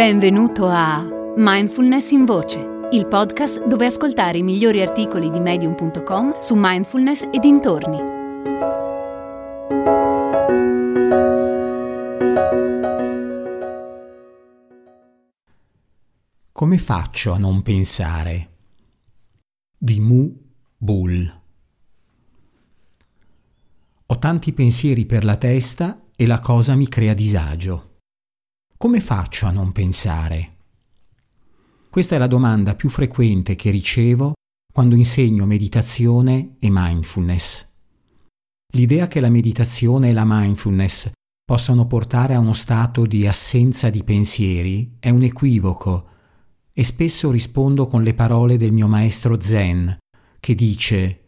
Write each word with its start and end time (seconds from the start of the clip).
Benvenuto 0.00 0.66
a 0.66 1.06
Mindfulness 1.36 2.12
in 2.12 2.24
Voce, 2.24 2.58
il 2.92 3.06
podcast 3.06 3.66
dove 3.66 3.84
ascoltare 3.84 4.38
i 4.38 4.42
migliori 4.42 4.80
articoli 4.80 5.28
di 5.28 5.40
medium.com 5.40 6.38
su 6.38 6.54
mindfulness 6.56 7.28
e 7.30 7.38
dintorni. 7.38 7.98
Come 16.50 16.78
faccio 16.78 17.32
a 17.32 17.36
non 17.36 17.60
pensare? 17.60 18.52
Di 19.76 20.00
Mu 20.00 20.34
Bull. 20.78 21.40
Ho 24.06 24.18
tanti 24.18 24.54
pensieri 24.54 25.04
per 25.04 25.24
la 25.24 25.36
testa 25.36 26.06
e 26.16 26.26
la 26.26 26.40
cosa 26.40 26.74
mi 26.74 26.88
crea 26.88 27.12
disagio. 27.12 27.89
Come 28.82 29.00
faccio 29.00 29.44
a 29.44 29.50
non 29.50 29.72
pensare? 29.72 30.56
Questa 31.90 32.14
è 32.14 32.18
la 32.18 32.26
domanda 32.26 32.74
più 32.74 32.88
frequente 32.88 33.54
che 33.54 33.68
ricevo 33.68 34.32
quando 34.72 34.94
insegno 34.94 35.44
meditazione 35.44 36.56
e 36.58 36.68
mindfulness. 36.70 37.72
L'idea 38.72 39.06
che 39.06 39.20
la 39.20 39.28
meditazione 39.28 40.08
e 40.08 40.12
la 40.14 40.24
mindfulness 40.24 41.10
possano 41.44 41.86
portare 41.86 42.32
a 42.32 42.38
uno 42.38 42.54
stato 42.54 43.04
di 43.04 43.26
assenza 43.26 43.90
di 43.90 44.02
pensieri 44.02 44.96
è 44.98 45.10
un 45.10 45.24
equivoco 45.24 46.08
e 46.72 46.82
spesso 46.82 47.30
rispondo 47.30 47.84
con 47.84 48.02
le 48.02 48.14
parole 48.14 48.56
del 48.56 48.72
mio 48.72 48.88
maestro 48.88 49.38
Zen 49.42 49.98
che 50.40 50.54
dice 50.54 51.20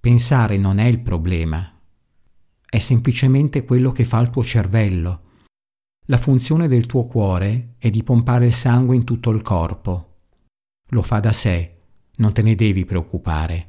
pensare 0.00 0.58
non 0.58 0.80
è 0.80 0.86
il 0.86 0.98
problema, 0.98 1.72
è 2.68 2.78
semplicemente 2.80 3.62
quello 3.62 3.92
che 3.92 4.04
fa 4.04 4.18
il 4.18 4.30
tuo 4.30 4.42
cervello 4.42 5.28
la 6.10 6.18
funzione 6.18 6.66
del 6.66 6.86
tuo 6.86 7.04
cuore 7.04 7.74
è 7.78 7.88
di 7.88 8.02
pompare 8.02 8.46
il 8.46 8.52
sangue 8.52 8.96
in 8.96 9.04
tutto 9.04 9.30
il 9.30 9.42
corpo. 9.42 10.16
Lo 10.88 11.02
fa 11.02 11.20
da 11.20 11.32
sé, 11.32 11.76
non 12.16 12.32
te 12.32 12.42
ne 12.42 12.56
devi 12.56 12.84
preoccupare. 12.84 13.68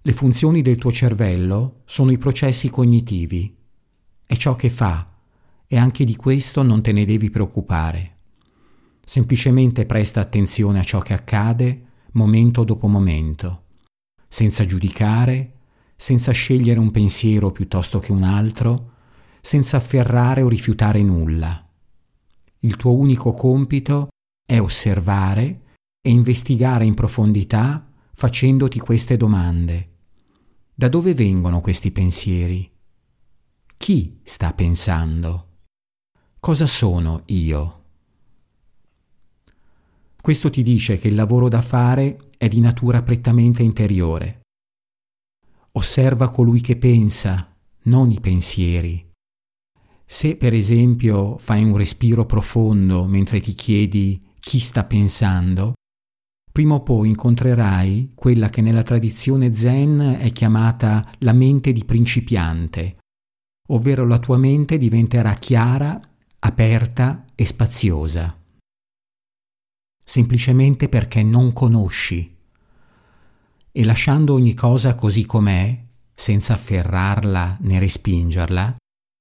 Le 0.00 0.12
funzioni 0.12 0.62
del 0.62 0.76
tuo 0.76 0.92
cervello 0.92 1.82
sono 1.86 2.12
i 2.12 2.18
processi 2.18 2.70
cognitivi. 2.70 3.52
È 4.24 4.36
ciò 4.36 4.54
che 4.54 4.70
fa 4.70 5.12
e 5.66 5.76
anche 5.76 6.04
di 6.04 6.14
questo 6.14 6.62
non 6.62 6.82
te 6.82 6.92
ne 6.92 7.04
devi 7.04 7.30
preoccupare. 7.30 8.18
Semplicemente 9.04 9.86
presta 9.86 10.20
attenzione 10.20 10.78
a 10.78 10.84
ciò 10.84 11.00
che 11.00 11.14
accade 11.14 11.86
momento 12.12 12.62
dopo 12.62 12.86
momento, 12.86 13.64
senza 14.28 14.64
giudicare, 14.64 15.54
senza 15.96 16.30
scegliere 16.30 16.78
un 16.78 16.92
pensiero 16.92 17.50
piuttosto 17.50 17.98
che 17.98 18.12
un 18.12 18.22
altro, 18.22 18.89
senza 19.40 19.78
afferrare 19.78 20.42
o 20.42 20.48
rifiutare 20.48 21.02
nulla. 21.02 21.66
Il 22.60 22.76
tuo 22.76 22.94
unico 22.94 23.32
compito 23.32 24.08
è 24.44 24.60
osservare 24.60 25.62
e 26.02 26.10
investigare 26.10 26.84
in 26.84 26.94
profondità 26.94 27.90
facendoti 28.14 28.78
queste 28.78 29.16
domande. 29.16 29.88
Da 30.74 30.88
dove 30.88 31.14
vengono 31.14 31.60
questi 31.60 31.90
pensieri? 31.90 32.70
Chi 33.76 34.20
sta 34.22 34.52
pensando? 34.52 35.48
Cosa 36.38 36.66
sono 36.66 37.22
io? 37.26 37.84
Questo 40.20 40.50
ti 40.50 40.62
dice 40.62 40.98
che 40.98 41.08
il 41.08 41.14
lavoro 41.14 41.48
da 41.48 41.62
fare 41.62 42.30
è 42.36 42.46
di 42.48 42.60
natura 42.60 43.02
prettamente 43.02 43.62
interiore. 43.62 44.40
Osserva 45.72 46.30
colui 46.30 46.60
che 46.60 46.76
pensa, 46.76 47.56
non 47.84 48.10
i 48.10 48.20
pensieri 48.20 49.09
se 50.12 50.36
per 50.36 50.54
esempio 50.54 51.38
fai 51.38 51.62
un 51.62 51.76
respiro 51.76 52.26
profondo 52.26 53.04
mentre 53.04 53.38
ti 53.38 53.52
chiedi 53.52 54.20
chi 54.40 54.58
sta 54.58 54.82
pensando, 54.82 55.74
prima 56.50 56.74
o 56.74 56.82
poi 56.82 57.10
incontrerai 57.10 58.10
quella 58.16 58.48
che 58.48 58.60
nella 58.60 58.82
tradizione 58.82 59.54
zen 59.54 60.16
è 60.18 60.32
chiamata 60.32 61.08
la 61.18 61.32
mente 61.32 61.72
di 61.72 61.84
principiante, 61.84 62.96
ovvero 63.68 64.04
la 64.04 64.18
tua 64.18 64.36
mente 64.36 64.78
diventerà 64.78 65.32
chiara, 65.34 66.00
aperta 66.40 67.24
e 67.36 67.46
spaziosa. 67.46 68.36
Semplicemente 70.04 70.88
perché 70.88 71.22
non 71.22 71.52
conosci. 71.52 72.36
E 73.70 73.84
lasciando 73.84 74.34
ogni 74.34 74.54
cosa 74.54 74.96
così 74.96 75.24
com'è, 75.24 75.84
senza 76.12 76.54
afferrarla 76.54 77.58
né 77.60 77.78
respingerla, 77.78 78.79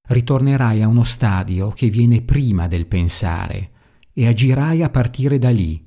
ritornerai 0.09 0.81
a 0.81 0.87
uno 0.87 1.03
stadio 1.03 1.69
che 1.69 1.89
viene 1.89 2.21
prima 2.21 2.67
del 2.67 2.87
pensare 2.87 3.71
e 4.13 4.27
agirai 4.27 4.81
a 4.81 4.89
partire 4.89 5.37
da 5.37 5.51
lì. 5.51 5.85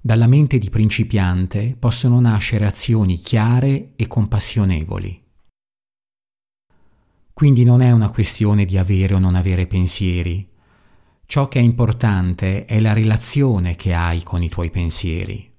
Dalla 0.00 0.26
mente 0.26 0.58
di 0.58 0.70
principiante 0.70 1.76
possono 1.78 2.18
nascere 2.20 2.66
azioni 2.66 3.16
chiare 3.16 3.92
e 3.94 4.06
compassionevoli. 4.06 5.22
Quindi 7.34 7.62
non 7.64 7.82
è 7.82 7.90
una 7.90 8.10
questione 8.10 8.64
di 8.64 8.78
avere 8.78 9.14
o 9.14 9.18
non 9.18 9.34
avere 9.34 9.66
pensieri. 9.66 10.48
Ciò 11.26 11.46
che 11.46 11.58
è 11.58 11.62
importante 11.62 12.64
è 12.64 12.80
la 12.80 12.94
relazione 12.94 13.76
che 13.76 13.92
hai 13.92 14.22
con 14.22 14.42
i 14.42 14.48
tuoi 14.48 14.70
pensieri. 14.70 15.52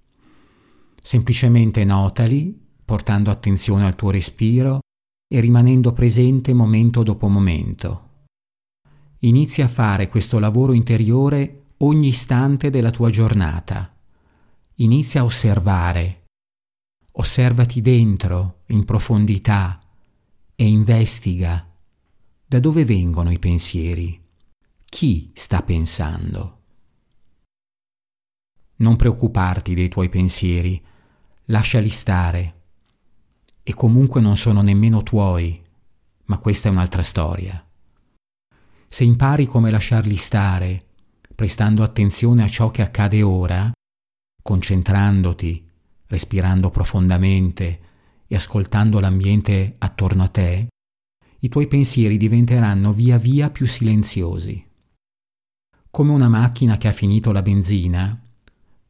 Semplicemente 1.00 1.86
notali, 1.86 2.60
portando 2.84 3.30
attenzione 3.30 3.86
al 3.86 3.96
tuo 3.96 4.10
respiro 4.10 4.80
e 5.32 5.40
rimanendo 5.40 5.94
presente 5.94 6.56
momento 6.56 7.04
dopo 7.04 7.28
momento. 7.28 8.08
Inizia 9.20 9.66
a 9.66 9.70
fare 9.70 10.10
questo 10.10 10.40
lavoro 10.40 10.74
interiore 10.74 11.66
ogni 11.78 12.08
istante 12.08 12.72
della 12.72 12.90
tua 12.90 13.12
giornata. 13.12 13.96
Inizia 14.76 15.22
a 15.22 15.26
osservare. 15.26 16.24
Osservati 17.12 17.80
dentro, 17.82 18.64
in 18.68 18.86
profondità, 18.86 19.80
e 20.56 20.66
investiga. 20.66 21.70
Da 22.44 22.60
dove 22.60 22.84
vengono 22.84 23.30
i 23.30 23.38
pensieri? 23.38 24.20
Chi 24.86 25.30
sta 25.36 25.62
pensando? 25.62 26.58
Non 28.78 28.96
preoccuparti 28.96 29.76
dei 29.76 29.90
tuoi 29.90 30.10
pensieri, 30.10 30.84
lasciali 31.46 31.90
stare 31.90 32.59
e 33.70 33.76
comunque 33.76 34.20
non 34.20 34.36
sono 34.36 34.64
nemmeno 34.64 35.04
tuoi, 35.04 35.62
ma 36.26 36.40
questa 36.40 36.70
è 36.70 36.72
un'altra 36.72 37.04
storia. 37.04 37.64
Se 38.88 39.04
impari 39.04 39.46
come 39.46 39.70
lasciarli 39.70 40.16
stare, 40.16 40.86
prestando 41.36 41.84
attenzione 41.84 42.42
a 42.42 42.50
ciò 42.50 42.72
che 42.72 42.82
accade 42.82 43.22
ora, 43.22 43.72
concentrandoti, 44.42 45.70
respirando 46.08 46.72
profondamente 46.72 47.80
e 48.26 48.36
ascoltando 48.36 49.00
l'ambiente 49.00 49.76
attorno 49.78 50.24
a 50.24 50.30
te, 50.30 50.70
i 51.42 51.48
tuoi 51.48 51.68
pensieri 51.68 52.18
diventeranno 52.18 52.92
via 52.92 53.20
via 53.20 53.52
più 53.52 53.68
silenziosi. 53.68 54.68
Come 55.92 56.12
una 56.12 56.28
macchina 56.28 56.76
che 56.78 56.88
ha 56.88 56.92
finito 56.92 57.32
la 57.32 57.44
benzina, 57.44 58.20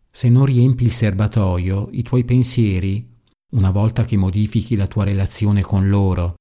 se 0.09 0.29
non 0.29 0.46
riempi 0.46 0.85
il 0.85 0.94
serbatoio, 0.94 1.90
i 1.91 2.01
tuoi 2.01 2.23
pensieri 2.23 3.17
una 3.51 3.71
volta 3.71 4.03
che 4.05 4.17
modifichi 4.17 4.75
la 4.75 4.87
tua 4.87 5.03
relazione 5.03 5.61
con 5.61 5.89
loro 5.89 6.35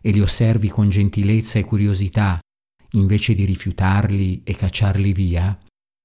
e 0.00 0.10
li 0.10 0.20
osservi 0.20 0.68
con 0.68 0.88
gentilezza 0.88 1.58
e 1.58 1.64
curiosità, 1.64 2.38
invece 2.92 3.34
di 3.34 3.44
rifiutarli 3.44 4.42
e 4.44 4.54
cacciarli 4.54 5.12
via, 5.12 5.58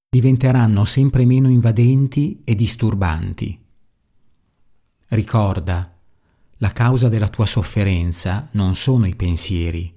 diventeranno 0.10 0.86
sempre 0.86 1.26
meno 1.26 1.50
invadenti 1.50 2.42
e 2.46 2.56
disturbanti. 2.56 3.60
Ricorda, 5.10 5.94
la 6.60 6.72
causa 6.72 7.10
della 7.10 7.28
tua 7.28 7.46
sofferenza 7.46 8.48
non 8.52 8.76
sono 8.76 9.06
i 9.06 9.16
pensieri, 9.16 9.94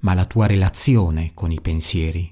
ma 0.00 0.14
la 0.14 0.26
tua 0.26 0.46
relazione 0.46 1.30
con 1.34 1.50
i 1.50 1.60
pensieri. 1.60 2.31